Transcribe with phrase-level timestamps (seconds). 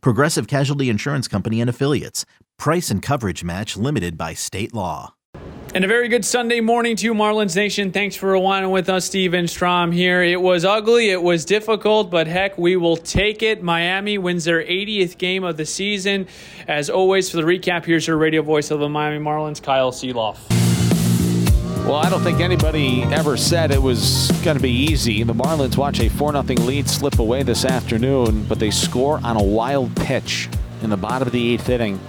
[0.00, 2.24] Progressive Casualty Insurance Company and Affiliates.
[2.58, 5.14] Price and coverage match limited by state law.
[5.74, 7.90] And a very good Sunday morning to you, Marlins Nation.
[7.90, 10.22] Thanks for rewinding with us, Steven Strom here.
[10.22, 13.60] It was ugly, it was difficult, but heck, we will take it.
[13.60, 16.28] Miami wins their 80th game of the season.
[16.68, 20.63] As always, for the recap, here's your radio voice of the Miami Marlins, Kyle Sielaff.
[21.84, 25.22] Well, I don't think anybody ever said it was going to be easy.
[25.22, 29.36] The Marlins watch a 4 0 lead slip away this afternoon, but they score on
[29.36, 30.48] a wild pitch
[30.80, 32.00] in the bottom of the eighth inning.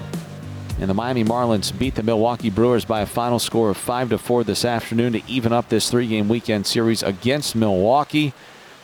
[0.79, 4.17] And the Miami Marlins beat the Milwaukee Brewers by a final score of 5 to
[4.17, 8.33] 4 this afternoon to even up this three game weekend series against Milwaukee.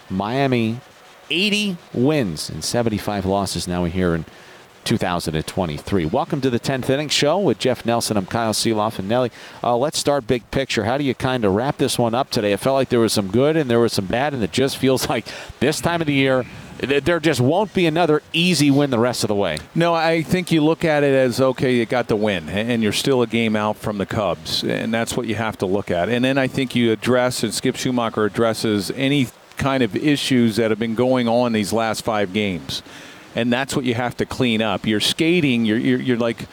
[0.10, 0.82] Miami
[1.30, 4.26] 80 wins and 75 losses now here in
[4.84, 6.06] 2023.
[6.06, 8.18] Welcome to the 10th inning show with Jeff Nelson.
[8.18, 9.32] I'm Kyle Sielaff and Nelly.
[9.64, 10.86] Uh, let's start big picture.
[10.86, 12.52] How do you kind of wrap this one up today?
[12.54, 14.78] It felt like there was some good and there was some bad, and it just
[14.78, 15.26] feels like
[15.60, 16.46] this time of the year,
[16.80, 19.60] there just won't be another easy win the rest of the way.
[19.76, 22.92] No, I think you look at it as okay, you got the win, and you're
[22.92, 26.10] still a game out from the Cubs, and that's what you have to look at.
[26.10, 30.72] And then I think you address, and Skip Schumaker addresses any kind of issues that
[30.72, 32.82] have been going on these last five games
[33.36, 34.86] and that's what you have to clean up.
[34.86, 35.66] You're skating.
[35.66, 36.48] You're you're, you're like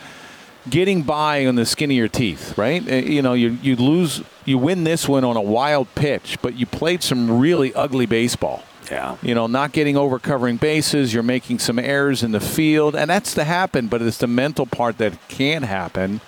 [0.68, 2.86] getting by on the skin of your teeth, right?
[2.88, 6.54] Uh, you know, you you lose, you win this one on a wild pitch, but
[6.54, 8.62] you played some really ugly baseball.
[8.90, 9.16] Yeah.
[9.22, 13.10] You know, not getting over covering bases, you're making some errors in the field, and
[13.10, 16.20] that's to happen, but it's the mental part that can't happen.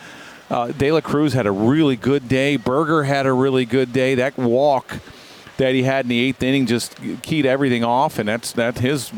[0.50, 2.56] Uh, De La Cruz had a really good day.
[2.56, 4.16] Burger had a really good day.
[4.16, 4.98] That walk
[5.56, 9.12] that he had in the eighth inning just keyed everything off, and that's that his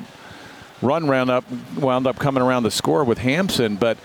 [0.82, 1.44] run round up
[1.76, 3.98] wound up coming around the score with Hampson, but.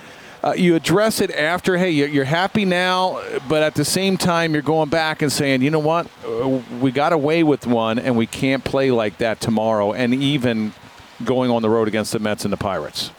[0.43, 4.61] Uh, you address it after, hey, you're, happy now, but at the same time, you're
[4.61, 8.27] going back and saying, you know what, uh, we got away with one, and we
[8.27, 10.73] can't play like that tomorrow, and even
[11.25, 13.11] going on the road against the Mets and the Pirates.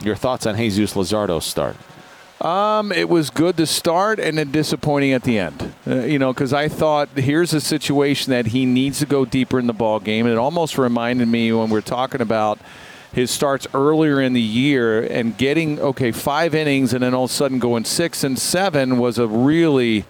[0.00, 1.76] Your thoughts on Jesus Luzardo's start?
[2.40, 5.74] Um, it was good to start and then disappointing at the end.
[5.86, 9.58] Uh, you know, because I thought here's a situation that he needs to go deeper
[9.58, 12.58] in the ball game, and it almost reminded me when we're talking about
[13.12, 17.30] his starts earlier in the year and getting okay five innings and then all of
[17.30, 20.04] a sudden going six and seven was a really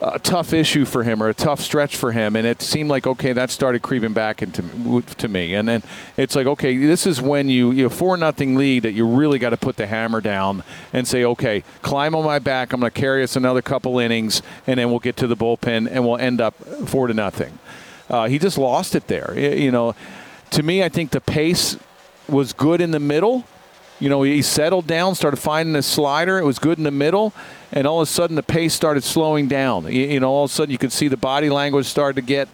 [0.00, 2.36] uh, tough issue for him or a tough stretch for him.
[2.36, 5.54] And it seemed like okay that started creeping back into to me.
[5.54, 5.82] And then
[6.16, 9.50] it's like okay this is when you you four nothing lead that you really got
[9.50, 12.72] to put the hammer down and say okay climb on my back.
[12.72, 15.88] I'm going to carry us another couple innings and then we'll get to the bullpen
[15.90, 16.54] and we'll end up
[16.86, 17.58] four to nothing.
[18.08, 19.34] Uh, he just lost it there.
[19.36, 19.94] You know
[20.50, 21.76] to me I think the pace
[22.28, 23.44] was good in the middle.
[23.98, 26.38] You know, he settled down, started finding a slider.
[26.38, 27.32] It was good in the middle,
[27.72, 29.90] and all of a sudden the pace started slowing down.
[29.90, 32.48] You, know, all of a sudden you could see the body language started to get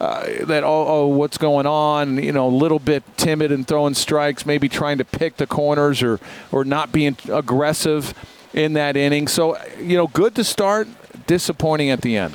[0.00, 0.64] uh, that.
[0.64, 2.20] Oh, oh, what's going on?
[2.20, 6.02] You know, a little bit timid and throwing strikes, maybe trying to pick the corners
[6.02, 6.18] or
[6.50, 8.12] or not being aggressive
[8.52, 9.28] in that inning.
[9.28, 10.88] So, you know, good to start,
[11.26, 12.34] disappointing at the end.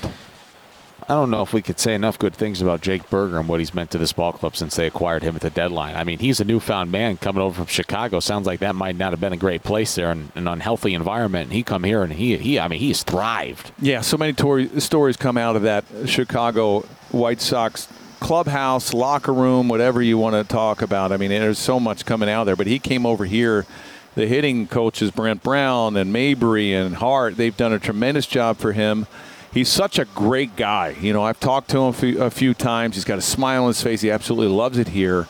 [1.08, 3.60] I don't know if we could say enough good things about Jake Burger and what
[3.60, 5.96] he's meant to this ball club since they acquired him at the deadline.
[5.96, 8.20] I mean, he's a newfound man coming over from Chicago.
[8.20, 11.46] Sounds like that might not have been a great place there and an unhealthy environment.
[11.46, 13.72] And he come here and he, he I mean, he's thrived.
[13.80, 17.88] Yeah, so many tor- stories come out of that Chicago White Sox
[18.20, 21.12] clubhouse, locker room, whatever you want to talk about.
[21.12, 22.56] I mean, there's so much coming out there.
[22.56, 23.68] But he came over here.
[24.16, 28.72] The hitting coaches, Brant Brown and Mabry and Hart, they've done a tremendous job for
[28.72, 29.08] him
[29.56, 30.96] he's such a great guy.
[31.02, 32.96] You know, I've talked to him a few, a few, times.
[32.96, 34.02] He's got a smile on his face.
[34.02, 35.28] He absolutely loves it here.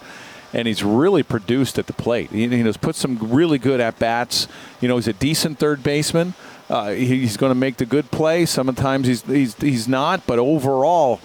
[0.52, 2.32] And he's really produced at the plate.
[2.32, 4.48] He, he has put some really good at bats.
[4.82, 6.34] You know, he's a decent third baseman.
[6.70, 8.46] Uh, he's going to make the good play.
[8.46, 11.20] Sometimes he's, he's he's not, but overall,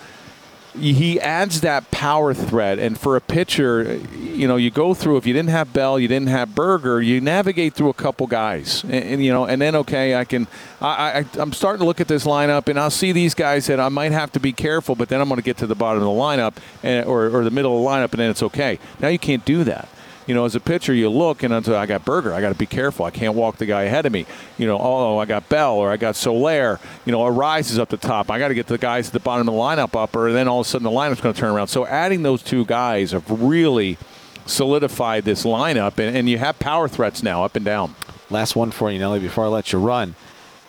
[0.73, 2.79] he adds that power threat.
[2.79, 6.09] And for a pitcher, you know, you go through if you didn't have Bell, you
[6.09, 9.75] didn't have Burger, you navigate through a couple guys, and, and you know, and then
[9.77, 10.47] okay, I can,
[10.81, 13.81] I, I, I'm starting to look at this lineup, and I'll see these guys that
[13.81, 16.03] I might have to be careful, but then I'm going to get to the bottom
[16.03, 18.79] of the lineup, and, or or the middle of the lineup, and then it's okay.
[19.01, 19.89] Now you can't do that
[20.27, 22.33] you know, as a pitcher, you look and I got Burger.
[22.33, 23.05] I got to be careful.
[23.05, 24.27] I can't walk the guy ahead of me.
[24.59, 26.79] You know, oh, I got Bell or I got Soler.
[27.05, 28.31] You know, Arraez is up the top.
[28.31, 30.47] I got to get the guys at the bottom of the lineup upper, and then
[30.47, 31.69] all of a sudden the lineup's going to turn around.
[31.69, 33.99] So adding those two guys have really
[34.47, 37.95] solidified this lineup, and, and you have power threats now up and down.
[38.29, 40.15] last one for you, Nelly, before I let you run.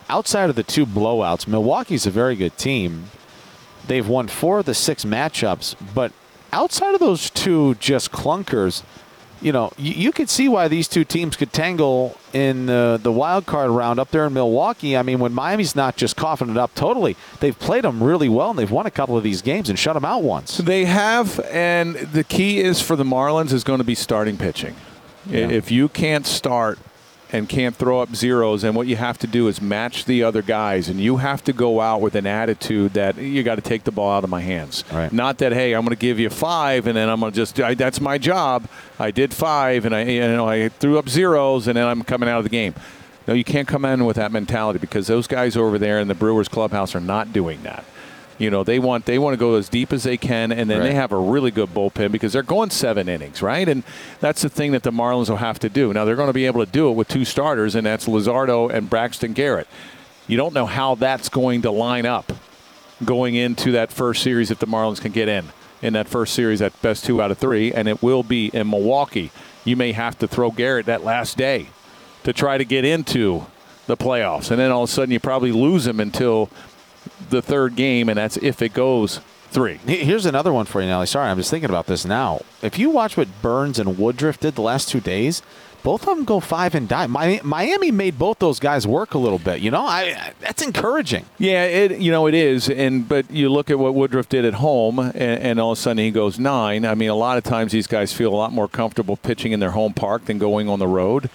[0.08, 3.10] Outside of the two blowouts, Milwaukee's a very good team.
[3.86, 6.12] They've won four of the six matchups, but
[6.52, 8.82] outside of those two just clunkers,
[9.42, 13.12] you know, you, you could see why these two teams could tangle in the, the
[13.12, 14.96] wild card round up there in Milwaukee.
[14.96, 18.50] I mean, when Miami's not just coughing it up totally, they've played them really well
[18.50, 20.58] and they've won a couple of these games and shut them out once.
[20.58, 24.76] They have, and the key is for the Marlins is going to be starting pitching.
[25.26, 25.48] Yeah.
[25.48, 26.78] If you can't start
[27.32, 30.42] and can't throw up zeros, and what you have to do is match the other
[30.42, 33.84] guys, and you have to go out with an attitude that you got to take
[33.84, 34.84] the ball out of my hands.
[34.92, 35.10] Right.
[35.10, 37.58] Not that hey, I'm going to give you five, and then I'm going to just
[37.58, 38.68] I, that's my job.
[38.98, 42.28] I did five, and I you know I threw up zeros, and then I'm coming
[42.28, 42.74] out of the game.
[43.26, 46.14] No, you can't come in with that mentality because those guys over there in the
[46.14, 47.84] Brewers clubhouse are not doing that.
[48.38, 50.80] You know, they want they want to go as deep as they can, and then
[50.80, 50.88] Right.
[50.88, 53.68] they have a really good bullpen because they're going seven innings, right?
[53.68, 53.84] And
[54.20, 55.92] that's the thing that the Marlins will have to do.
[55.92, 58.72] Now they're going to be able to do it with two starters, and that's Luzardo
[58.72, 59.68] and Braxton Garrett.
[60.26, 62.32] You don't know how that's going to line up
[63.04, 65.46] going into that first series if the Marlins can get in
[65.82, 68.70] in that first series at best two out of three, and it will be in
[68.70, 69.30] Milwaukee.
[69.64, 71.66] You may have to throw Garrett that last day
[72.24, 73.46] to try to get into
[73.88, 76.48] the playoffs, and then all of a sudden you probably lose him until
[77.30, 79.20] the third game, and that's if it goes
[79.50, 79.76] three.
[79.86, 81.06] Here's another one for you, Nelly.
[81.06, 82.40] Sorry, I'm just thinking about this now.
[82.62, 85.42] If you watch what Burnes and Woodruff did the last two days,
[85.82, 87.06] both of them go five and die.
[87.06, 89.60] Miami made both those guys work a little bit.
[89.60, 91.26] You know, I, that's encouraging.
[91.38, 94.54] Yeah, it you know it is, and but you look at what Woodruff did at
[94.54, 96.86] home, and, and all of a sudden he goes nine.
[96.86, 99.60] I mean, a lot of times these guys feel a lot more comfortable pitching in
[99.60, 101.28] their home park than going on the road.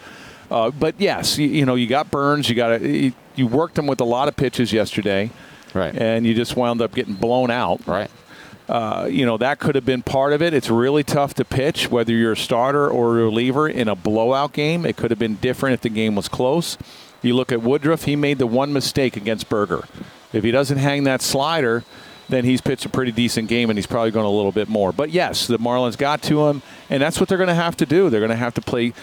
[0.49, 3.85] Uh, but yes, you, you know you got Burnes, you got you, you worked him
[3.85, 5.29] with a lot of pitches yesterday,
[5.73, 5.95] Right.
[5.95, 7.85] and you just wound up getting blown out.
[7.85, 8.09] Right.
[8.69, 10.53] Uh, you know that could have been part of it.
[10.53, 14.51] It's really tough to pitch whether you're a starter or a reliever in a blowout
[14.53, 14.85] game.
[14.85, 16.77] It could have been different if the game was close.
[17.21, 19.85] You look at Woodruff; he made the one mistake against Burger.
[20.33, 21.85] If he doesn't hang that slider,
[22.27, 24.91] then he's pitched a pretty decent game, and he's probably going a little bit more.
[24.91, 27.85] But yes, the Marlins got to him, and that's what they're going to have to
[27.85, 28.09] do.
[28.09, 28.93] They're going to have to play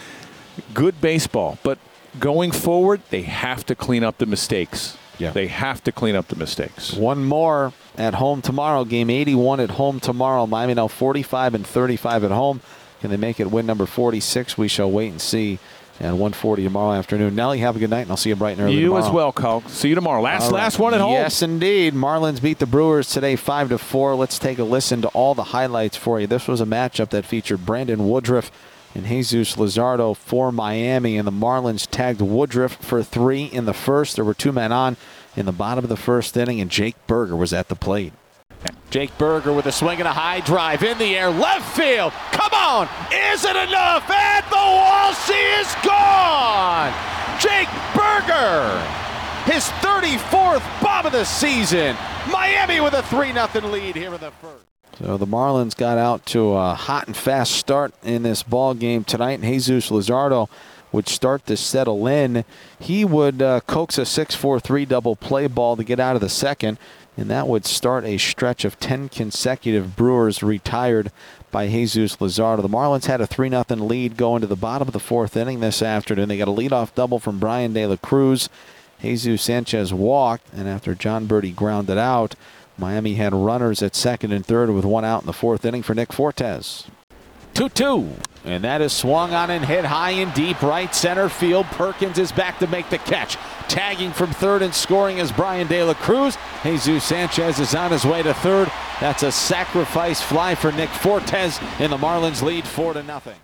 [0.75, 1.79] good baseball, but
[2.21, 4.99] going forward, they have to clean up the mistakes.
[5.19, 5.31] Yeah.
[5.31, 6.93] They have to clean up the mistakes.
[6.93, 8.85] One more at home tomorrow.
[8.85, 10.47] Game 81 at home tomorrow.
[10.47, 12.61] Miami now 45 and 35 at home.
[13.01, 14.57] Can they make it win number 46?
[14.59, 15.59] We shall wait and see.
[16.01, 17.37] And 140 tomorrow afternoon.
[17.37, 19.05] Nelly, have a good night, and I'll see you bright and early You tomorrow.
[19.07, 19.61] as well, Carl.
[19.69, 20.21] See you tomorrow.
[20.21, 20.55] Last right.
[20.55, 21.13] last one at home.
[21.13, 21.95] Yes, indeed.
[21.95, 24.17] Marlins beat the Brewers today, five to four.
[24.17, 26.27] Let's take a listen to all the highlights for you.
[26.27, 28.51] This was a matchup that featured Brandon Woodruff
[28.95, 34.17] and Jesus Luzardo for Miami, and the Marlins tagged Woodruff for three in the first.
[34.17, 34.97] There were two men on
[35.37, 38.13] in the bottom of the first inning, and Jake Burger was at the plate.
[38.91, 42.13] Jake Burger with a swing and a high drive in the air, left field.
[42.33, 42.89] Come on!
[43.13, 44.09] Is it enough?
[44.09, 46.93] At the wall, she is gone!
[47.41, 48.81] Jake Burger!
[49.45, 51.97] His 34th bomb of the season.
[52.31, 54.74] Miami with a 3 0 lead here in the first.
[54.99, 59.03] So the Marlins got out to a hot and fast start in this ball game
[59.03, 59.41] tonight.
[59.41, 60.49] And Jesus Luzardo
[60.93, 62.45] would start to settle in.
[62.79, 66.79] He would uh, coax a 6-4-3 double play ball to get out of the second,
[67.17, 71.11] and that would start a stretch of 10 consecutive Brewers retired
[71.51, 72.63] by Jesus Luzardo.
[72.63, 75.83] The Marlins had a 3-0 lead going to the bottom of the fourth inning this
[75.83, 76.29] afternoon.
[76.29, 78.49] They got a leadoff double from Bryan De La Cruz.
[79.03, 82.37] Jesus Sanchez walked, and after Jon Berti grounded out,
[82.77, 85.95] Miami had runners at second and third with one out in the fourth inning for
[85.95, 86.89] Nick Fortes.
[87.55, 88.11] 2 2.
[88.45, 91.67] And that is swung on and hit high and deep right center field.
[91.67, 93.37] Perkins is back to make the catch.
[93.69, 96.37] Tagging from third and scoring is Bryan De La Cruz.
[96.63, 98.71] Jesus Sanchez is on his way to third.
[99.01, 103.37] That's a sacrifice fly for Nick Fortes, and the Marlins lead 4 to nothing.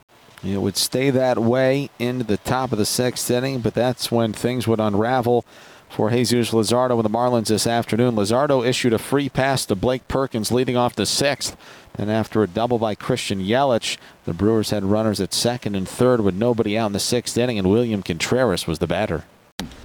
[0.44, 4.32] It would stay that way into the top of the sixth inning, but that's when
[4.32, 5.44] things would unravel
[5.90, 8.14] for Jesus Luzardo and the Marlins this afternoon.
[8.14, 11.56] Luzardo issued a free pass to Blake Perkins leading off the sixth.
[11.99, 16.20] And after a double by Christian Yelich, the Brewers had runners at second and third
[16.20, 19.25] with nobody out in the sixth inning, and William Contreras was the batter.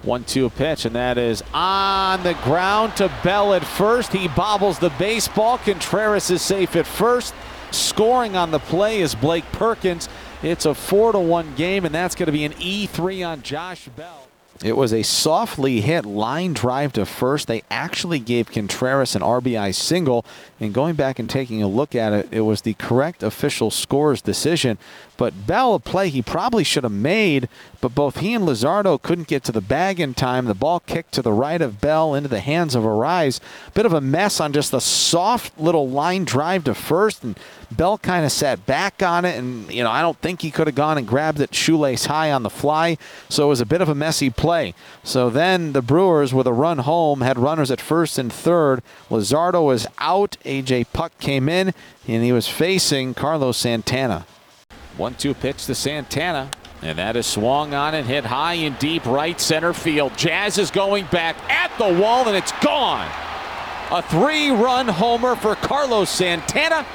[0.04, 4.14] One two pitch, and that is on the ground to Bell at first.
[4.14, 5.58] He bobbles the baseball.
[5.58, 7.34] Contreras is safe at first.
[7.72, 10.08] Scoring on the play is Blake Perkins.
[10.44, 13.90] It's a four to one game, and that's going to be an E3 on Josh
[13.90, 14.28] Bell.
[14.64, 17.48] It was a softly hit line drive to first.
[17.48, 20.26] They actually gave Contreras an RBI single.
[20.62, 24.22] And going back and taking a look at it, it was the correct official scores
[24.22, 24.78] decision.
[25.18, 27.50] But Bell, a play he probably should have made,
[27.86, 30.46] but both he and Luzardo couldn't get to the bag in time.
[30.46, 33.39] The ball kicked to the right of Bell into the hands of Arraez.
[33.75, 37.24] Bit of a mess on just a soft little line drive to first.
[37.24, 37.39] And
[37.70, 40.65] Bell kind of sat back on it, and you know I don't think he could
[40.65, 42.98] have gone and grabbed it shoelace high on the fly.
[43.30, 44.74] So it was a bit of a messy play.
[45.04, 48.82] So then the Brewers, with a run home, had runners at first and third.
[49.12, 50.38] Luzardo was out.
[50.44, 51.72] AJ Puk came in,
[52.08, 54.25] and he was facing Carlos Santana.
[54.98, 56.50] One-two pitch to Santana.
[56.86, 60.15] And that is swung on and hit high and deep right center field.
[60.20, 63.10] Jazz is going back at the wall and it's gone.
[63.89, 66.86] A three-run homer for Carlos Santana,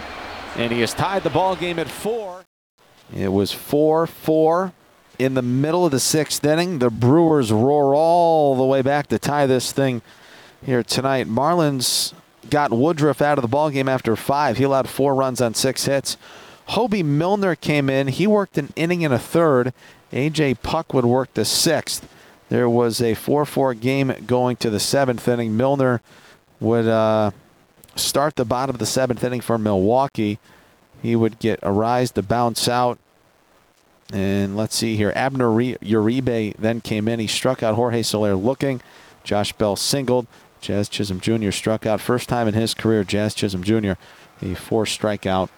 [0.55, 2.45] and he has tied the ball game at four.
[3.13, 4.73] It was 4-4
[5.19, 6.79] in the middle of the sixth inning.
[6.79, 10.03] The Brewers roar all the way back to tie this thing
[10.65, 11.27] here tonight.
[11.27, 12.15] Marlins
[12.49, 14.57] got Woodruff out of the ball game after five.
[14.57, 16.17] He allowed four runs on six hits.
[16.71, 18.09] Hoby Milner came in.
[18.09, 19.73] He worked an inning and a third.
[20.13, 20.55] A.J.
[20.55, 22.09] Puk would work the sixth.
[22.49, 25.57] There was a 4 4 game going to the seventh inning.
[25.57, 26.01] Milner
[26.61, 27.33] would uh,
[27.97, 30.39] start the bottom of the seventh inning for Milwaukee.
[31.03, 32.99] He would get Arraez to bounce out.
[34.13, 35.13] And let's see here.
[35.17, 37.21] Abner Uribe then came in.
[37.21, 38.81] He struck out Jorge Soler looking.
[39.25, 40.27] Josh Bell singled.
[40.61, 41.51] Jazz Chisholm Jr.
[41.51, 42.01] struck out.
[42.01, 43.93] First time in his career, Jazz Chisholm Jr.
[44.43, 45.49] A four strikeout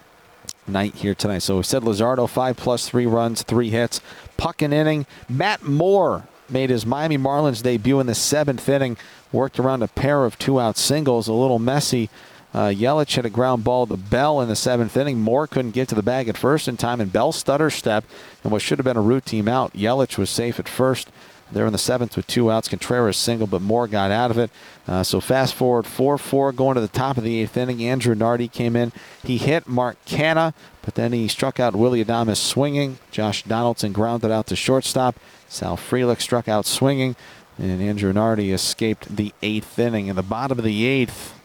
[0.67, 1.39] night here tonight.
[1.39, 4.01] So we said Luzardo, five plus three runs, three hits.
[4.37, 5.05] Puk an inning.
[5.29, 8.97] Matt Moore made his Miami Marlins debut in the seventh inning.
[9.31, 12.09] Worked around a pair of two out singles, a little messy.
[12.53, 15.19] Uh, Yelich hit a ground ball to Bell in the seventh inning.
[15.19, 18.05] Moore couldn't get to the bag at first in time, and Bell stutter step,
[18.43, 19.73] and what should have been a routine out.
[19.73, 21.09] Yelich was safe at first.
[21.53, 22.67] There in the seventh with two outs.
[22.67, 24.49] Contreras single, but Moore got out of it.
[24.87, 27.83] Uh, so fast forward 4 4 going to the top of the eighth inning.
[27.83, 28.91] Andrew Nardi came in.
[29.23, 32.97] He hit Mark Canha, but then he struck out Willie Adames swinging.
[33.11, 35.15] Josh Donaldson grounded out to shortstop.
[35.47, 37.15] Sal Frelick struck out swinging.
[37.57, 40.07] And Andrew Nardi escaped the eighth inning.
[40.07, 41.39] In the bottom of the eighth,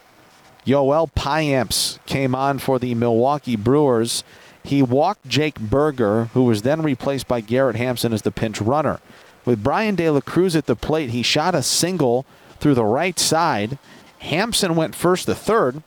[0.64, 4.24] Yoel Payamps came on for the Milwaukee Brewers.
[4.64, 9.00] He walked Jake Burger, who was then replaced by Garrett Hampson as the pinch runner.
[9.44, 12.26] With Bryan De La Cruz at the plate, he shot a single
[12.60, 13.78] through the right side.
[14.18, 15.82] Hampson went first to third.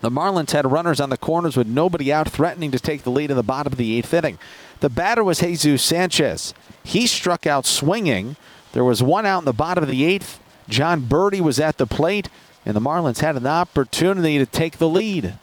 [0.00, 3.30] The Marlins had runners on the corners with nobody out, threatening to take the lead
[3.30, 4.38] in the bottom of the eighth inning.
[4.80, 6.52] The batter was Jesus Sanchez.
[6.82, 8.36] He struck out swinging.
[8.72, 10.40] There was one out in the bottom of the eighth.
[10.68, 12.28] Jon Berti was at the plate,
[12.66, 15.34] and the Marlins had an opportunity to take the lead.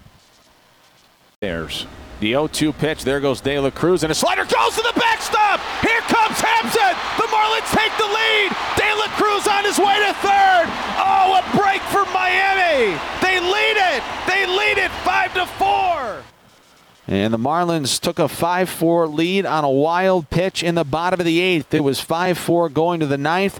[1.40, 1.88] There's
[2.22, 3.04] the 0-2 pitch.
[3.04, 5.60] There goes De La Cruz, and a slider goes to the backstop.
[5.82, 6.94] Here comes Hampson.
[7.18, 8.50] The Marlins take the lead.
[8.78, 10.70] De La Cruz on his way to third.
[11.02, 12.96] Oh, a break for Miami.
[13.20, 14.04] They lead it.
[14.28, 16.24] They lead it five to four.
[17.08, 21.20] And the Marlins took a 5 4 lead on a wild pitch in the bottom
[21.20, 21.74] of the eighth.
[21.74, 23.60] It was 5 4 going to the ninth.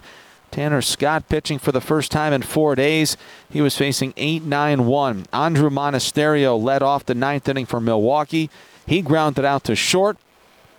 [0.52, 3.16] Tanner Scott pitching for the first time in four days.
[3.50, 5.24] He was facing 8 9 1.
[5.32, 8.50] Andruw Monasterio led off the ninth inning for Milwaukee.
[8.86, 10.18] He grounded out to short.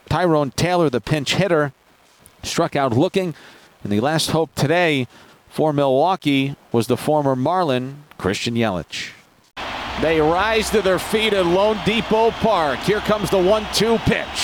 [0.09, 1.73] Tyrone Taylor, the pinch hitter,
[2.43, 3.33] struck out looking.
[3.83, 5.07] And the last hope today
[5.49, 9.09] for Milwaukee was the former Marlin, Christian Yelich.
[10.01, 12.79] They rise to their feet at loanDepot Park.
[12.79, 14.42] Here comes the 1 2 pitch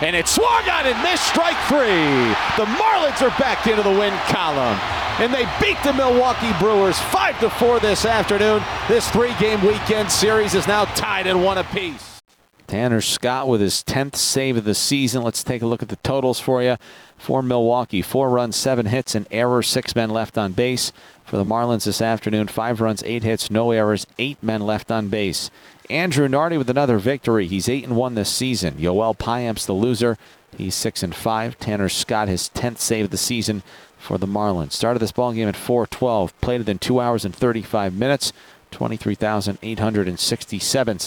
[0.00, 2.28] and it swung on and missed strike three.
[2.56, 4.78] The Marlins are back into the win column.
[5.20, 8.62] And they beat the Milwaukee Brewers 5 to 4 this afternoon.
[8.86, 12.20] This three game weekend series is now tied at one apiece.
[12.68, 15.22] Tanner Scott with his 10th save of the season.
[15.22, 16.76] Let's take a look at the totals for you.
[17.16, 20.92] For Milwaukee, four runs, seven hits, and error, six men left on base.
[21.24, 25.08] For the Marlins this afternoon, five runs, eight hits, no errors, eight men left on
[25.08, 25.50] base.
[25.90, 27.46] Andrew Nardi with another victory.
[27.46, 28.74] He's 8 and 1 this season.
[28.74, 30.18] Yoel Payamps the loser.
[30.56, 31.58] He's 6 and 5.
[31.58, 33.62] Tanner Scott his 10th save of the season
[33.98, 34.72] for the Marlins.
[34.72, 36.32] Started this ball game at 4:12.
[36.40, 38.32] Played it in 2 hours and 35 minutes.
[38.70, 40.98] 23,867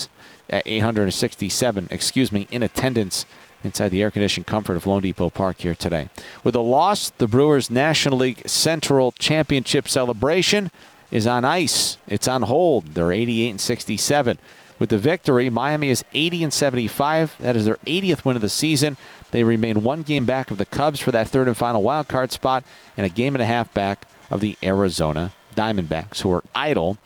[0.52, 3.26] uh, 867, excuse me, in attendance
[3.64, 6.10] inside the air-conditioned comfort of loanDepot Park here today.
[6.44, 10.72] With a loss, the Brewers National League Central Championship celebration
[11.12, 11.98] is on ice.
[12.08, 12.94] It's on hold.
[12.96, 14.40] They're 88 and 67.
[14.80, 17.36] With the victory, Miami is 80 and 75.
[17.40, 18.98] That is their 80th win of the season.
[19.30, 22.32] They remain one game back of the Cubs for that third and final wild card
[22.32, 22.64] spot,
[22.98, 26.98] and a game and a half back of the Arizona Diamondbacks, who are idle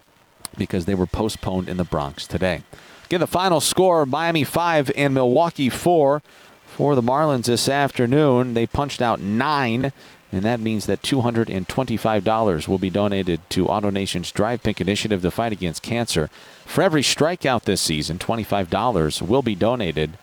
[0.57, 2.63] because they were postponed in the Bronx today.
[3.05, 6.21] Again, the final score Miami 5 and Milwaukee 4
[6.65, 8.53] for the Marlins this afternoon.
[8.53, 9.91] They punched out nine
[10.31, 15.51] and that means that $225 will be donated to AutoNation's Drive Pink initiative to fight
[15.51, 16.29] against cancer.
[16.65, 20.17] For every strikeout this season, $25 will be donated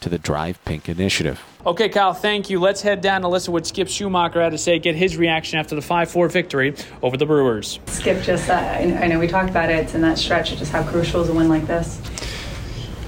[0.00, 1.42] to the Drive Pink initiative.
[1.66, 2.60] Okay, Kyle, thank you.
[2.60, 5.74] Let's head down to listen what Skip Schumaker had to say, get his reaction after
[5.74, 7.80] the 5 4 victory over the Brewers.
[7.86, 10.88] Skip, just, uh, I know we talked about it, it's in that stretch, just how
[10.88, 12.00] crucial is a win like this.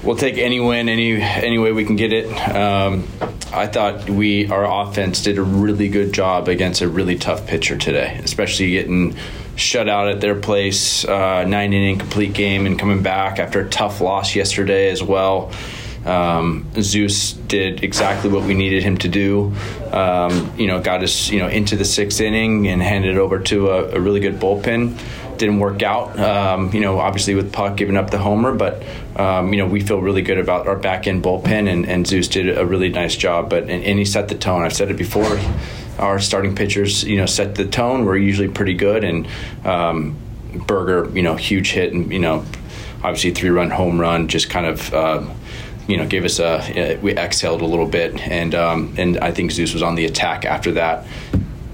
[0.03, 2.27] We'll take any win any any way we can get it.
[2.49, 3.07] Um,
[3.53, 7.77] I thought we our offense did a really good job against a really tough pitcher
[7.77, 9.15] today, especially getting
[9.55, 13.69] shut out at their place, uh, nine inning complete game, and coming back after a
[13.69, 15.51] tough loss yesterday as well.
[16.05, 19.53] Um, Zeus did exactly what we needed him to do.
[19.91, 23.39] Um, you know, got us you know into the sixth inning and handed it over
[23.39, 24.97] to a, a really good bullpen
[25.41, 26.17] didn't work out.
[26.19, 28.83] Um, you know, obviously with Puk giving up the homer, but
[29.17, 32.27] um, you know we feel really good about our back end bullpen, and, and Zeus
[32.27, 33.49] did a really nice job.
[33.49, 34.61] But and, and, he set the tone.
[34.63, 35.39] I've said it before.
[35.97, 38.05] Our starting pitchers, you know, set the tone.
[38.05, 39.27] We're usually pretty good, and
[39.65, 40.15] um,
[40.67, 42.45] Burger, you know, huge hit, and you know,
[43.03, 44.93] obviously three run home run, just kind of.
[44.93, 45.25] Uh,
[45.87, 49.51] you know, gave us a we exhaled a little bit, and um, and I think
[49.51, 51.05] Zeus was on the attack after that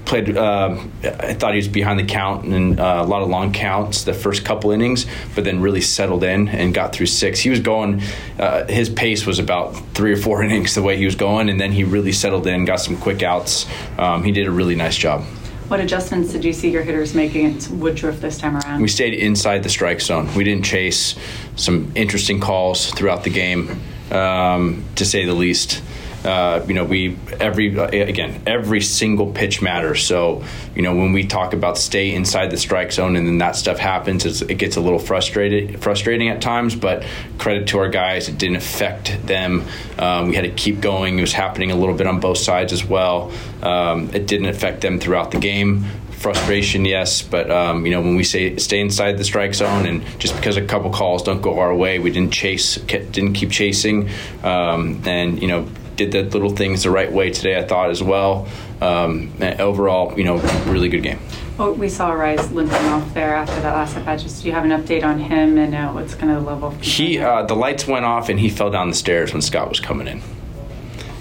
[0.08, 0.36] played.
[0.36, 4.04] Uh, I thought he was behind the count and uh, a lot of long counts
[4.04, 7.38] the first couple innings, but then really settled in and got through six.
[7.38, 8.02] He was going.
[8.38, 11.60] Uh, his pace was about three or four innings the way he was going, and
[11.60, 13.66] then he really settled in, got some quick outs.
[13.98, 15.24] Um, he did a really nice job.
[15.68, 18.80] What adjustments did you see your hitters making at Woodruff this time around?
[18.80, 20.34] We stayed inside the strike zone.
[20.34, 21.14] We didn't chase
[21.56, 23.78] some interesting calls throughout the game,
[24.10, 25.82] um, to say the least.
[26.28, 30.04] Uh, you know, we every again every single pitch matters.
[30.04, 30.44] So
[30.74, 33.78] you know, when we talk about stay inside the strike zone and then that stuff
[33.78, 36.76] happens, it gets a little frustrated, frustrating at times.
[36.76, 37.06] But
[37.38, 39.64] credit to our guys, it didn't affect them.
[39.98, 41.16] Um, we had to keep going.
[41.16, 43.32] It was happening a little bit on both sides as well.
[43.62, 45.86] Um, it didn't affect them throughout the game
[46.18, 50.04] frustration, yes, but um, you know when we say stay inside the strike zone, and
[50.18, 54.10] just because a couple calls don't go our way, we didn't chase, didn't keep chasing,
[54.42, 55.66] um, and you know
[55.98, 58.48] did the little things the right way today, I thought as well.
[58.80, 61.18] Um, overall, you know, really good game.
[61.58, 64.20] Well, we saw Rise limping off there after that last at bat.
[64.20, 66.70] Just do you have an update on him and uh, what's kind of the level?
[66.80, 69.80] He uh, the lights went off and he fell down the stairs when Scott was
[69.80, 70.22] coming in.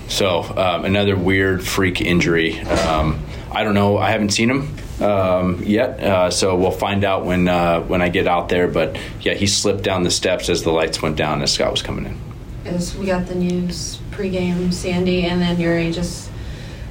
[0.07, 2.59] So um, another weird freak injury.
[2.59, 3.19] Um,
[3.51, 3.97] I don't know.
[3.97, 8.09] I haven't seen him um, yet, uh, so we'll find out when uh, when I
[8.09, 8.67] get out there.
[8.67, 11.81] But yeah, he slipped down the steps as the lights went down as Scott was
[11.81, 12.26] coming in.
[12.67, 15.93] As we got the news pregame, Sandy, and then Eury.
[15.93, 16.29] Just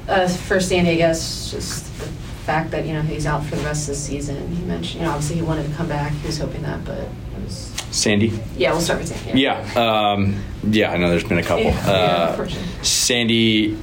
[0.09, 2.07] uh, for Sandy, I guess, just the
[2.45, 4.55] fact that you know he's out for the rest of the season.
[4.55, 6.13] He mentioned, you know, obviously he wanted to come back.
[6.13, 7.09] He was hoping that, but it
[7.45, 7.73] was.
[7.91, 8.39] Sandy.
[8.57, 9.41] Yeah, we'll start with Sandy.
[9.41, 10.13] Yeah, yeah.
[10.13, 11.65] Um, yeah I know there's been a couple.
[11.65, 12.49] Yeah, uh,
[12.83, 13.79] Sandy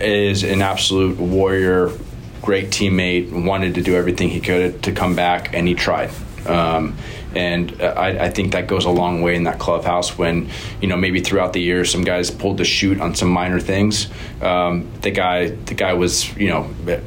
[0.00, 1.90] is an absolute warrior,
[2.42, 3.30] great teammate.
[3.44, 6.10] Wanted to do everything he could to come back, and he tried.
[6.46, 6.96] Um,
[7.36, 10.48] and uh, I, I, think that goes a long way in that clubhouse when
[10.80, 14.08] you know maybe throughout the year some guys pulled the shoot on some minor things.
[14.40, 16.62] Um, the guy the guy was you know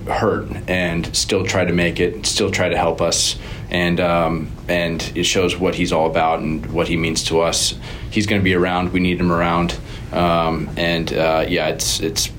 [0.08, 3.38] hurt and still tried to make it still tried to help us.
[3.72, 7.74] And um, and it shows what he's all about and what he means to us.
[8.12, 8.94] He's going to be around.
[8.94, 9.78] We need him around.
[10.12, 12.30] Um, and uh, yeah it's it's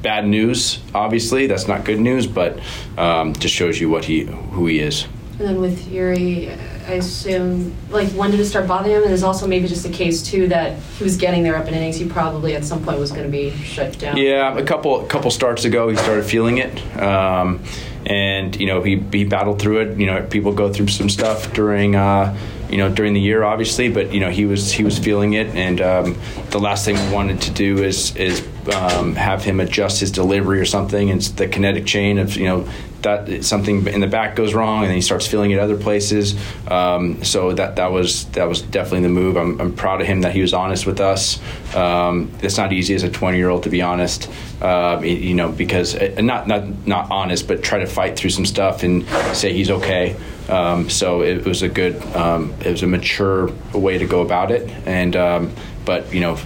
[0.00, 1.46] bad news obviously.
[1.46, 2.58] That's not good news but
[2.96, 5.06] um, just shows you what he who he is.
[5.38, 6.54] And then with Eury
[6.90, 9.02] I assume, like, when did it start bothering him?
[9.02, 11.74] And there's also maybe just a case too that he was getting there up in
[11.74, 11.96] innings.
[11.96, 14.16] He probably at some point was going to be shut down.
[14.16, 17.62] Yeah, a couple couple starts ago, he started feeling it, um,
[18.06, 19.98] and you know he he battled through it.
[19.98, 21.94] You know, people go through some stuff during.
[21.94, 22.36] Uh,
[22.68, 25.48] you know during the year obviously but you know he was he was feeling it
[25.56, 26.16] and um,
[26.50, 30.60] the last thing we wanted to do is is um, have him adjust his delivery
[30.60, 32.68] or something and the kinetic chain of you know
[33.02, 36.34] that something in the back goes wrong, and then he starts feeling it other places.
[36.68, 39.36] Um, so that that was that was definitely the move.
[39.36, 41.40] I'm, I'm proud of him that he was honest with us.
[41.74, 45.50] Um, it's not easy as a 20 year old to be honest, uh, you know,
[45.50, 49.52] because uh, not not not honest, but try to fight through some stuff and say
[49.52, 50.16] he's okay.
[50.48, 54.50] Um, so it was a good, um, it was a mature way to go about
[54.50, 55.52] it, and um,
[55.84, 56.38] but you know,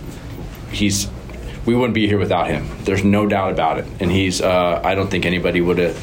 [0.70, 1.08] he's
[1.66, 2.68] we wouldn't be here without him.
[2.84, 3.86] There's no doubt about it.
[4.00, 5.96] And he's, uh, I don't think anybody would have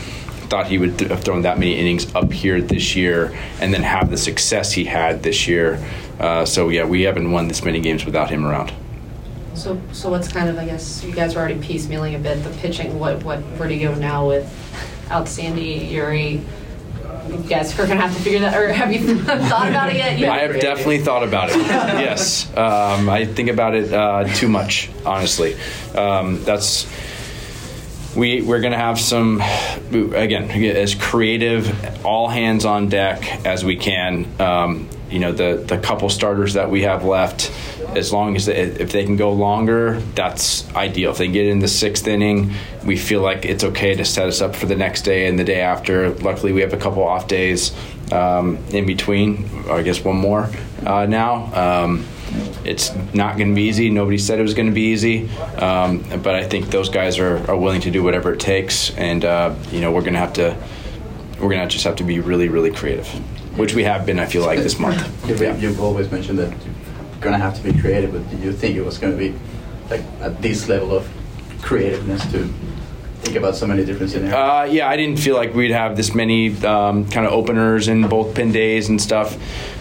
[0.52, 4.12] thought he would have thrown that many innings up here this year and then have
[4.12, 5.82] the success he had this year.
[6.20, 8.74] Uh, so yeah, we haven't won this many games without him around.
[9.54, 12.50] So, so what's kind of I guess you guys are already piecemealing a bit the
[12.58, 13.00] pitching.
[13.00, 14.46] What what where do you go now with
[15.10, 16.44] out Sandy Eury?
[17.30, 20.30] You guys are gonna have to figure that, or have you thought about it yet?
[20.30, 21.58] I have definitely thought about it.
[21.58, 25.56] yes, um, I think about it uh, too much, honestly.
[25.96, 26.88] Um, that's
[28.16, 29.42] we we're going to have some
[29.92, 35.78] again as creative all hands on deck as we can um, you know the the
[35.78, 37.52] couple starters that we have left
[37.96, 41.12] as long as they, if they can go longer, that's ideal.
[41.12, 42.54] If they get in the sixth inning,
[42.86, 45.44] we feel like it's okay to set us up for the next day and the
[45.44, 46.12] day after.
[46.12, 47.74] Luckily, we have a couple off days
[48.12, 49.50] um, in between.
[49.70, 50.50] I guess one more
[50.86, 51.84] uh, now.
[51.86, 52.06] Um,
[52.64, 53.90] it's not going to be easy.
[53.90, 57.38] Nobody said it was going to be easy, um, but I think those guys are,
[57.50, 60.34] are willing to do whatever it takes, and uh, you know we're going to have
[60.34, 60.56] to
[61.40, 63.08] we're going to just have to be really really creative,
[63.58, 64.20] which we have been.
[64.20, 65.02] I feel like this month.
[65.28, 65.56] Yeah.
[65.58, 68.76] You've always mentioned that you're going to have to be creative, but do you think
[68.76, 69.38] it was going to be
[69.90, 71.10] like at this level of
[71.62, 72.52] creativeness to
[73.22, 74.34] think about so many different scenarios?
[74.34, 78.04] Uh, yeah, I didn't feel like we'd have this many um, kind of openers and
[78.06, 79.38] bullpen days and stuff.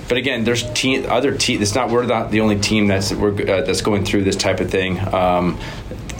[0.08, 0.64] But again, there's
[1.06, 1.62] other team.
[1.62, 4.60] It's not we're not the only team that's we're uh, that's going through this type
[4.60, 4.98] of thing.
[5.14, 5.58] Um,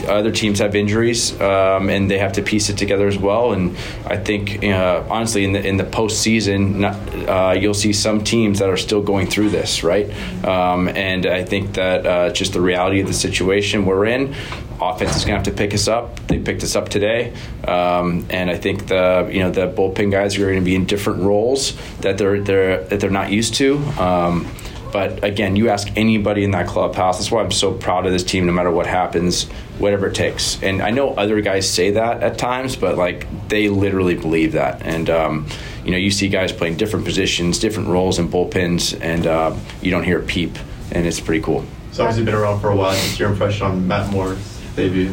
[0.08, 3.52] other teams have injuries, um, and they have to piece it together as well.
[3.52, 6.94] And I think, uh, honestly, in the in the postseason, not,
[7.28, 10.08] uh, you'll see some teams that are still going through this, right?
[10.44, 14.34] Um, and I think that uh, just the reality of the situation we're in
[14.80, 16.26] offense is going to have to pick us up.
[16.26, 17.32] They picked us up today,
[17.66, 20.86] um, and I think the you know the bullpen guys are going to be in
[20.86, 23.78] different roles that they're they're that they're not used to.
[23.98, 24.50] Um,
[24.92, 27.18] but again, you ask anybody in that clubhouse.
[27.18, 28.46] That's why I'm so proud of this team.
[28.46, 29.44] No matter what happens,
[29.78, 30.60] whatever it takes.
[30.62, 34.82] And I know other guys say that at times, but like they literally believe that.
[34.82, 35.46] And um,
[35.84, 39.90] you know, you see guys playing different positions, different roles in bullpens, and uh, you
[39.90, 40.56] don't hear a peep,
[40.92, 41.64] and it's pretty cool.
[41.92, 42.92] So obviously been around for a while.
[42.92, 45.12] Just your impression on Matt Moore's debut?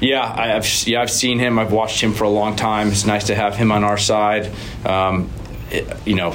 [0.00, 1.58] Yeah, I, have yeah I've seen him.
[1.58, 2.88] I've watched him for a long time.
[2.88, 4.52] It's nice to have him on our side.
[4.84, 5.30] Um,
[5.70, 6.34] it, you know,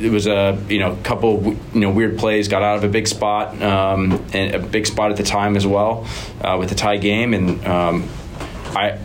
[0.00, 2.48] it was a you know couple you know weird plays.
[2.48, 5.66] Got out of a big spot um, and a big spot at the time as
[5.66, 6.06] well
[6.40, 7.32] uh, with the tie game.
[7.32, 8.08] And um,
[8.74, 8.98] I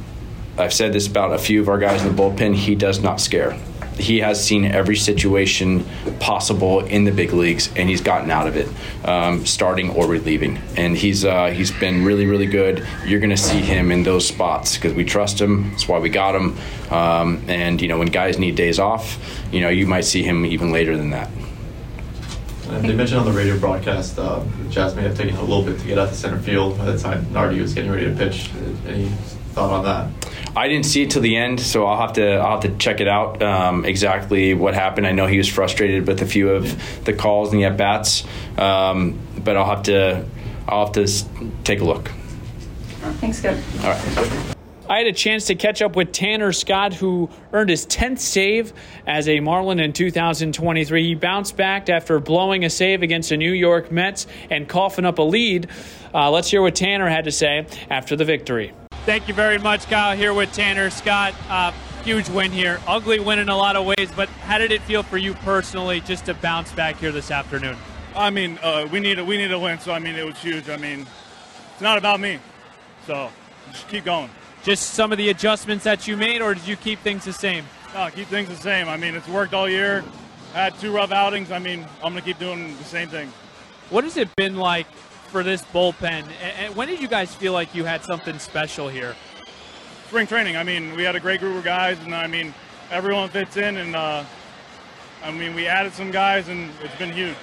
[0.57, 2.55] I've said this about a few of our guys in the bullpen.
[2.55, 3.55] He does not scare
[3.99, 5.85] he has seen every situation
[6.19, 8.67] possible in the big leagues, and he's gotten out of it,
[9.07, 10.59] um, starting or relieving.
[10.77, 12.85] And he's uh, he's been really really good.
[13.05, 15.71] You're going to see him in those spots because we trust him.
[15.71, 16.57] That's why we got him.
[16.91, 19.17] Um, and you know when guys need days off,
[19.51, 21.29] you know you might see him even later than that.
[22.69, 25.79] And they mentioned on the radio broadcast, uh, Jazz may have taken a little bit
[25.79, 28.51] to get out to center field by the time Nardi was getting ready to pitch.
[28.87, 29.07] Any
[29.53, 30.28] thought on that?
[30.55, 33.01] I didn't see it till the end, so I'll have to I'll have to check
[33.01, 35.05] it out um, exactly what happened.
[35.07, 38.23] I know he was frustrated with a few of the calls and the at bats,
[38.57, 40.25] um, but I'll have to
[40.67, 41.07] I'll have to
[41.63, 42.11] take a look.
[43.19, 43.61] Thanks, good.
[43.81, 44.55] All right.
[44.89, 48.73] I had a chance to catch up with Tanner Scott, who earned his 10th save
[49.05, 51.03] as a Marlin in 2023.
[51.03, 55.19] He bounced back after blowing a save against the New York Mets and coughing up
[55.19, 55.67] a lead.
[56.11, 58.73] Uh, let's hear what Tanner had to say after the victory.
[59.05, 60.15] Thank you very much, Kyle.
[60.15, 61.33] Here with Tanner Scott.
[61.49, 61.71] Uh,
[62.03, 62.79] huge win here.
[62.87, 66.01] Ugly win in a lot of ways, but how did it feel for you personally
[66.01, 67.77] just to bounce back here this afternoon?
[68.15, 70.37] I mean, uh, we need a, we need a win, so I mean, it was
[70.37, 70.69] huge.
[70.69, 71.07] I mean,
[71.71, 72.39] it's not about me,
[73.07, 73.31] so
[73.71, 74.29] just keep going.
[74.63, 77.65] Just some of the adjustments that you made, or did you keep things the same?
[77.93, 78.89] No, keep things the same.
[78.89, 80.03] I mean, it's worked all year.
[80.53, 81.51] had two rough outings.
[81.51, 83.31] I mean, I'm gonna keep doing the same thing.
[83.89, 84.87] What has it been like
[85.29, 86.25] for this bullpen.
[86.41, 89.15] And when did you guys feel like you had something special here?
[90.07, 90.57] Spring training.
[90.57, 92.53] I mean, we had a great group of guys, and I mean,
[92.91, 93.77] everyone fits in.
[93.77, 94.23] And uh,
[95.23, 97.35] I mean, we added some guys, and it's been huge.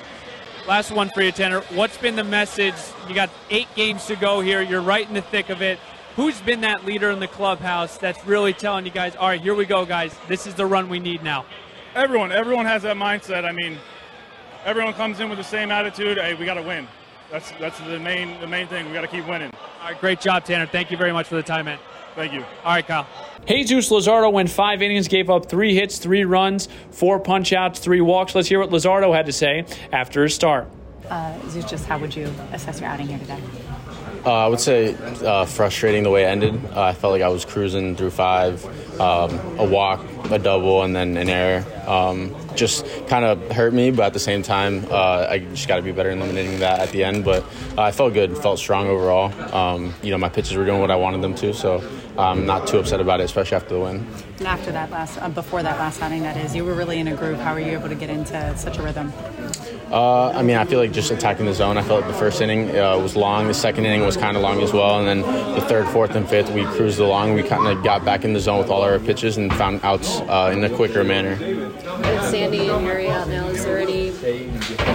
[0.67, 1.61] Last one for you, Tanner.
[1.75, 2.75] What's been the message?
[3.09, 4.61] You got eight games to go here.
[4.61, 5.79] You're right in the thick of it.
[6.17, 9.55] Who's been that leader in the clubhouse that's really telling you guys, all right, here
[9.55, 10.17] we go, guys.
[10.27, 11.47] This is the run we need now?
[11.95, 12.33] Everyone.
[12.33, 13.45] Everyone has that mindset.
[13.45, 13.79] I mean,
[14.65, 16.19] everyone comes in with the same attitude.
[16.19, 16.89] Hey, we got to win
[17.31, 18.87] that's that's the main the main thing.
[18.87, 19.53] We got to keep winning.
[19.81, 20.67] All right, great job, Tanner.
[20.67, 21.79] Thank you very much for the time, man.
[22.15, 22.41] Thank you.
[22.65, 23.07] All right, Kyle.
[23.47, 28.01] Jesus Luzardo went five innings, gave up three hits, three runs, four punch outs, three
[28.01, 28.35] walks.
[28.35, 30.69] Let's hear what Luzardo had to say after his start.
[31.09, 33.39] Uh, just how would you assess your outing here today?
[34.25, 36.61] Uh, I would say uh, frustrating the way it ended.
[36.75, 38.65] Uh, I felt like I was cruising through five,
[39.01, 41.65] um, a walk, a double, and then an error.
[41.87, 45.77] Um, just kind of hurt me, but at the same time, uh, I just got
[45.77, 47.25] to be better in eliminating that at the end.
[47.25, 47.45] But
[47.77, 49.33] uh, I felt good, felt strong overall.
[49.55, 51.83] Um, you know, my pitches were doing what I wanted them to, so
[52.19, 54.07] I'm not too upset about it, especially after the win.
[54.39, 57.09] And after that last, uh, before that last outing, that is, you were really in
[57.09, 57.39] a groove.
[57.39, 59.13] How were you able to get into such a rhythm?
[59.91, 61.79] Uh, I mean, I feel like just attacking the zone.
[61.79, 63.47] I felt like the first inning uh, was long.
[63.47, 64.99] The second inning was kind of long as well.
[64.99, 67.35] And then the third, fourth, and fifth, we cruised along.
[67.35, 70.21] We kind of got back in the zone with all our pitches and found outs
[70.23, 71.37] uh, in a quicker manner.
[71.37, 74.13] With Sandy and Harry out now, is there any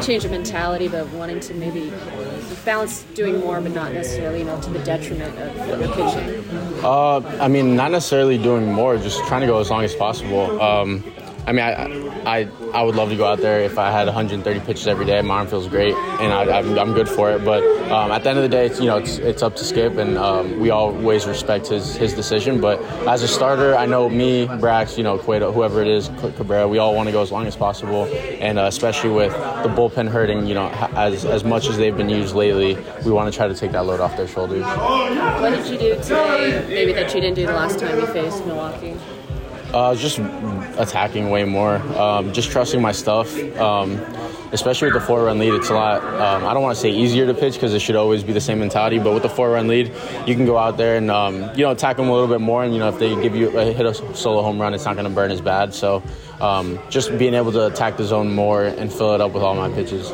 [0.02, 1.94] change of mentality, but wanting to maybe
[2.66, 6.44] balance doing more, but not necessarily, you know, to the detriment of your pitching?
[6.84, 10.62] Uh, I mean, not necessarily doing more, just trying to go as long as possible.
[10.62, 11.04] Um,
[11.52, 14.62] I mean, I, I I would love to go out there if I had 130
[14.62, 15.22] pitches every day.
[15.22, 17.44] My arm feels great, and I, I'm, I'm good for it.
[17.44, 17.62] But
[17.92, 19.98] um, at the end of the day, it's, you know, it's, it's up to Skip,
[19.98, 22.62] and um, we always respect his his decision.
[22.62, 26.70] But as a starter, I know me, Brax, you know, Cueto, whoever it is, Cabrera,
[26.70, 28.06] we all want to go as long as possible,
[28.40, 32.10] and uh, especially with the bullpen hurting, you know, as as much as they've been
[32.10, 34.64] used lately, we want to try to take that load off their shoulders.
[34.64, 38.46] What did you do today, maybe that you didn't do the last time you faced
[38.46, 38.96] Milwaukee?
[39.74, 40.20] Uh, just
[40.78, 43.38] attacking way more, um, just trusting my stuff.
[43.58, 44.00] Um,
[44.52, 46.04] especially with the four run lead, it's a lot.
[46.04, 48.42] Um, I don't want to say easier to pitch because it should always be the
[48.42, 49.00] same mentality.
[49.00, 49.94] But with the four run lead,
[50.28, 52.64] you can go out there and um, you know attack them a little bit more.
[52.64, 54.96] And you know if they give you a hit a solo home run, it's not
[54.96, 55.74] going to burn as bad.
[55.74, 56.04] So
[56.40, 59.56] um, just being able to attack the zone more and fill it up with all
[59.56, 60.12] my pitches.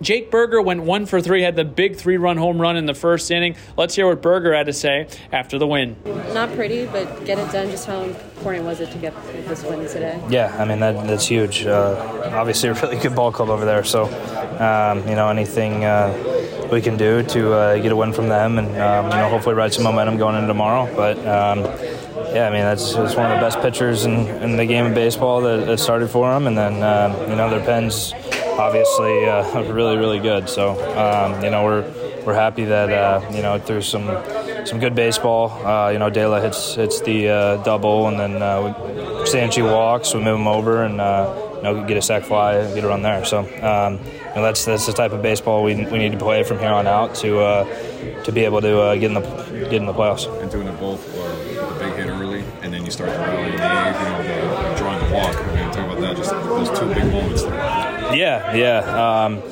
[0.00, 2.94] Jake Burger went one for three, had the big three run home run in the
[2.94, 3.56] first inning.
[3.76, 5.96] Let's hear what Burger had to say after the win.
[6.34, 7.70] Not pretty, but get it done.
[7.70, 9.14] Just how important was it to get
[9.48, 10.22] this win today?
[10.28, 11.64] Yeah, I mean, that, that's huge.
[11.64, 13.84] Uh, obviously, a really good ball club over there.
[13.84, 14.04] So,
[14.60, 18.58] um, you know, anything uh, we can do to uh, get a win from them
[18.58, 20.92] and, um, you know, hopefully ride some momentum going into tomorrow.
[20.94, 21.60] But, um,
[22.34, 24.94] yeah, I mean, that's, that's one of the best pitchers in, in the game of
[24.94, 26.46] baseball that, that started for them.
[26.46, 28.12] And then, um, you know, their pens
[28.58, 30.48] obviously uh, really, really good.
[30.48, 31.90] So um, you know we're
[32.24, 34.06] we're happy that uh, you know through some
[34.66, 38.42] some good baseball, uh, you know De La hits hits the uh, double, and then
[38.42, 38.74] uh,
[39.24, 42.84] Sanchi walks, we move him over, and uh, you know get a sac fly, get
[42.84, 43.24] a run there.
[43.24, 46.42] So um, you know, that's that's the type of baseball we, we need to play
[46.42, 49.20] from here on out to uh, to be able to get in the
[49.70, 50.26] get in the playoffs.
[50.42, 53.56] And doing it both the big hit early, and then you start the rally in
[53.56, 55.36] the eighth, you know, the, drawing the walk.
[55.36, 57.85] I mean, talk about that, just those two big moments there.
[58.14, 59.24] Yeah, yeah.
[59.24, 59.42] Um,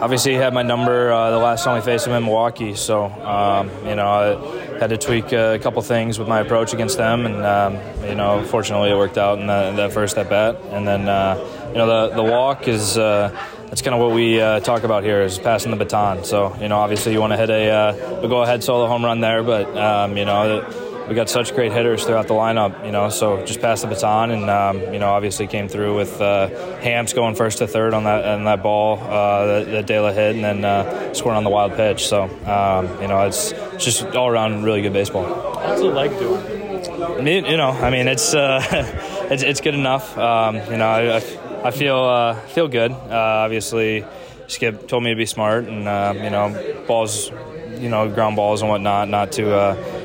[0.00, 3.04] obviously, he had my number uh, the last time we faced him in Milwaukee, so
[3.06, 7.26] um, you know I had to tweak a couple things with my approach against them,
[7.26, 10.56] and um, you know fortunately it worked out in that, that first at bat.
[10.70, 11.36] And then uh,
[11.68, 12.96] you know the the walk is.
[12.96, 16.22] Uh, that's kind of what we uh, talk about here is passing the baton.
[16.22, 19.18] So, you know, obviously you want to hit a, uh, a go-ahead solo home run
[19.18, 20.62] there, but, um, you know,
[21.08, 23.08] we got such great hitters throughout the lineup, you know.
[23.08, 27.12] So just pass the baton, and um, you know, obviously came through with uh, Hamps
[27.12, 30.34] going first to third on that on that ball uh, that, that De La hit,
[30.34, 32.06] and then uh, scoring on the wild pitch.
[32.06, 35.24] So um, you know, it's, just all around really good baseball.
[35.24, 37.26] What's it like doing?
[37.26, 38.62] You know, I mean, it's uh,
[39.30, 40.16] it's, it's good enough.
[40.16, 41.16] Um, you know, I,
[41.64, 42.92] I feel uh, feel good.
[42.92, 44.04] Uh, obviously,
[44.46, 47.30] Skip told me to be smart, and um, you know, balls,
[47.78, 50.03] you know, ground balls and whatnot, not to uh,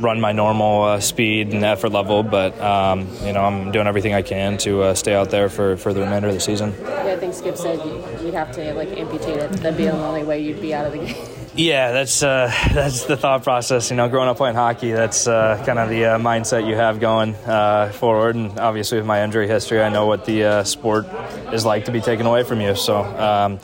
[0.00, 4.14] run my normal uh, speed and effort level, but um, you know I'm doing everything
[4.14, 6.74] I can to uh, stay out there for, for the remainder of the season.
[6.80, 7.78] Yeah, I think Skip said
[8.22, 9.52] you'd have to like amputate it.
[9.52, 11.16] That'd be the only way you'd be out of the game.
[11.52, 13.90] Yeah, that's uh, that's the thought process.
[13.90, 17.00] You know, growing up playing hockey, that's uh, kind of the uh, mindset you have
[17.00, 18.36] going uh, forward.
[18.36, 21.06] And obviously, with my injury history, I know what the uh, sport
[21.52, 22.76] is like to be taken away from you.
[22.76, 23.02] So.
[23.02, 23.58] Um,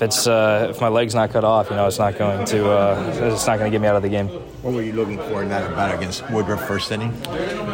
[0.00, 2.70] if it's uh, if my leg's not cut off, you know, it's not going to
[2.70, 4.30] uh, it's not going to get me out of the game.
[4.62, 7.14] What were you looking for in that bat against Woodruff first inning?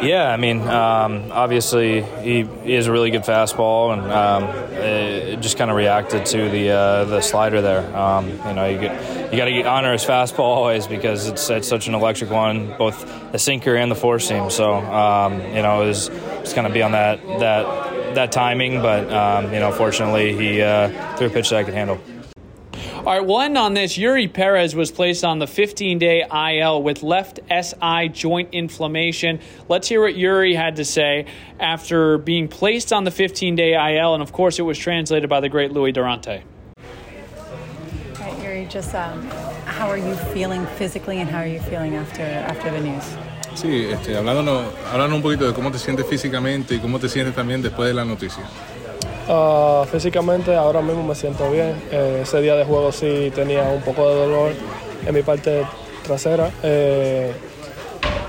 [0.01, 5.41] Yeah, I mean, um, obviously he, he has a really good fastball, and um, it,
[5.41, 7.93] just kind of reacted to the uh, the slider there.
[7.93, 11.67] Um, you know, you get you got to honor his fastball always because it's it's
[11.67, 14.49] such an electric one, both the sinker and the four seam.
[14.49, 18.81] So um, you know, it was just going to be on that that that timing,
[18.81, 21.99] but um, you know, fortunately he uh, threw a pitch that I could handle.
[23.07, 23.97] All right, we'll end on this.
[23.97, 29.39] Eury Perez was placed on the 15 day IL with left SI joint inflammation.
[29.69, 31.25] Let's hear what Eury had to say
[31.57, 35.39] after being placed on the 15 day IL, and of course, it was translated by
[35.39, 36.43] the great Louis Durante.
[36.75, 36.83] All
[38.19, 39.25] right, Eury, just um,
[39.63, 43.05] how are you feeling physically and how are you feeling after, after the news?
[43.55, 47.33] Sí, este, hablando, hablando un poquito de cómo te sientes físicamente y cómo te sientes
[47.33, 48.43] también después de la noticia.
[49.27, 51.75] Uh, físicamente ahora mismo me siento bien.
[51.91, 54.51] Eh, ese día de juego sí tenía un poco de dolor
[55.05, 55.65] en mi parte
[56.03, 56.49] trasera.
[56.63, 57.33] Eh,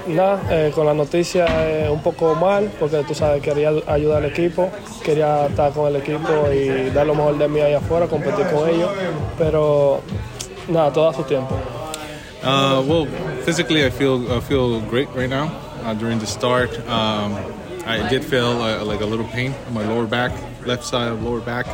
[0.09, 1.47] nada, eh, con la noticia
[1.91, 4.71] un poco mal porque tú sabes, quería ayudar al equipo,
[5.05, 8.69] quería estar con el equipo y dar lo mejor de mí ahí afuera, competir con
[8.69, 8.91] ellos,
[9.39, 10.01] pero
[10.67, 11.55] nada, todo a su tiempo.
[12.43, 13.07] Uh, well,
[13.45, 15.51] physically I feel, I feel great right now.
[15.85, 17.37] Uh, during the start, um,
[17.87, 20.33] I did feel uh, like a little pain in my lower back
[20.69, 21.67] left side of lower back.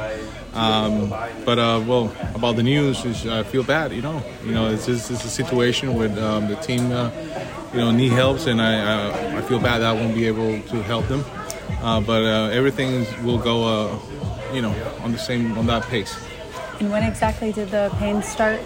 [0.54, 1.10] Um,
[1.44, 3.92] but uh, well, about the news, I feel bad.
[3.92, 6.92] You know, you know, it's just it's a situation with um, the team.
[6.92, 7.10] Uh,
[7.74, 10.62] you know, need helps, and I, I, I feel bad that I won't be able
[10.62, 11.24] to help them.
[11.82, 13.98] Uh, but uh, everything will go, uh,
[14.54, 16.14] you know, on the same on that pace.
[16.78, 18.60] And when exactly did the pain start?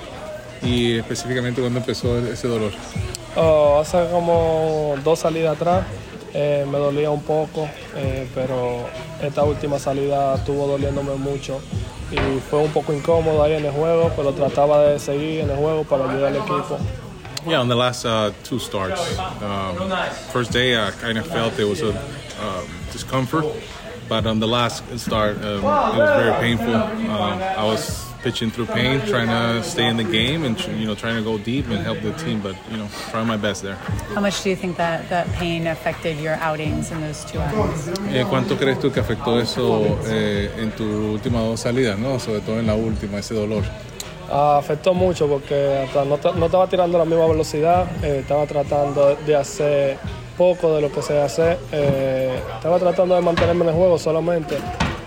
[0.62, 2.72] Y específicamente cuando empezó ese dolor.
[3.34, 5.84] Oh, hace como dos salidas atrás
[6.34, 8.86] eh, me dolía un poco, eh, pero
[9.22, 11.60] esta última salida estuvo doliéndome mucho
[12.10, 15.56] y fue un poco incómodo ahí en el juego, pero trataba de seguir en el
[15.56, 16.78] juego para ayudar al equipo.
[17.46, 19.18] Yeah, on the last uh, two starts.
[19.40, 19.76] Um,
[20.32, 23.44] first day, I kind of felt there was a um, discomfort,
[24.08, 26.74] but on the last start, um, it was very painful.
[26.74, 31.16] I was pitching through pain, trying to stay in the game, and you know, trying
[31.16, 32.40] to go deep and help the team.
[32.40, 33.76] But you know, trying my best there.
[34.14, 37.88] How much do you think that that pain affected your outings in those two outings?
[38.12, 42.18] Eh, ¿Cuánto crees tú que afectó eso eh, en tus últimas dos salidas, no?
[42.18, 43.64] Sobre todo en la última, ese dolor.
[44.30, 49.16] Ah, afectó mucho porque hasta no, no estaba tirando la misma velocidad, eh, estaba tratando
[49.26, 49.96] de hacer
[50.36, 54.58] poco de lo que sé hacer, eh, estaba tratando de mantenerme en el juego solamente.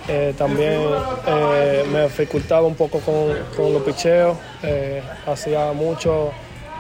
[0.07, 0.81] Eh, también
[1.27, 6.31] eh, me dificultaba un poco con, con los picheos, eh, hacía mucho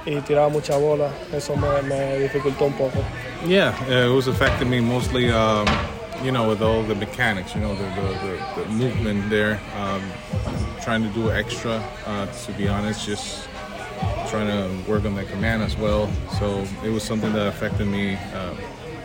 [0.05, 2.99] y tiraba mucha bola, eso me, me dificultó un poco.
[3.45, 5.67] Yeah, uh, it was affecting me mostly, um,
[6.23, 9.59] you know, with all the mechanics, you know, the, the, the, the movement there.
[9.77, 10.01] Um,
[10.81, 13.47] trying to do extra, uh, to be honest, just
[14.29, 16.09] trying to work on my command as well.
[16.39, 18.55] So it was something that affected me, uh,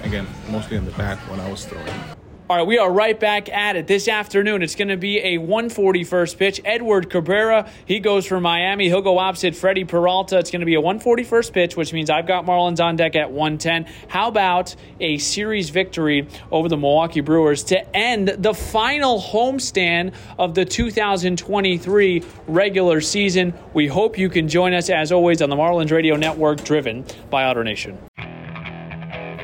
[0.02, 2.15] again, mostly in the back when I was throwing.
[2.48, 4.62] All right, we are right back at it this afternoon.
[4.62, 6.60] It's going to be a 141st pitch.
[6.64, 8.86] Edward Cabrera, he goes for Miami.
[8.86, 10.38] He'll go opposite Freddie Peralta.
[10.38, 13.32] It's going to be a 141st pitch, which means I've got Marlins on deck at
[13.32, 13.92] 110.
[14.06, 20.54] How about a series victory over the Milwaukee Brewers to end the final homestand of
[20.54, 23.54] the 2023 regular season?
[23.74, 27.52] We hope you can join us, as always, on the Marlins Radio Network, driven by
[27.52, 27.96] AutoNation.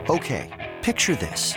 [0.08, 1.56] Okay, picture this.